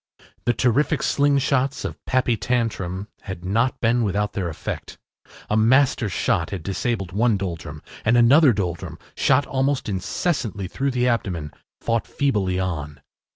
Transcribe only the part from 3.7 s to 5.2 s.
been without their effect.